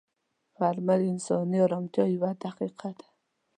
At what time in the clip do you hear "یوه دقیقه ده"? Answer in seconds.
2.15-3.07